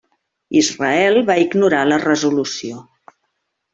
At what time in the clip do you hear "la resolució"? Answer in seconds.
1.91-2.81